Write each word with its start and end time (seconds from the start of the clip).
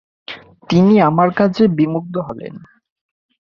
তিনি 0.69 0.95
আমার 1.01 1.29
কাজে 1.33 1.63
বিমুগ্ধ 1.77 2.15
হলেন। 2.27 2.53